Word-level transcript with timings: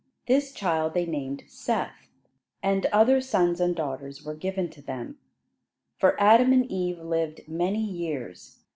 This 0.25 0.51
child 0.51 0.95
they 0.95 1.05
named 1.05 1.43
Seth; 1.47 2.07
and 2.63 2.87
other 2.87 3.21
sons 3.21 3.61
and 3.61 3.75
daughters 3.75 4.23
were 4.25 4.33
given 4.33 4.67
to 4.71 4.81
them; 4.81 5.19
for 5.99 6.19
Adam 6.19 6.51
and 6.51 6.65
Eve 6.71 6.97
lived 6.97 7.41
many 7.47 7.83
years. 7.85 8.63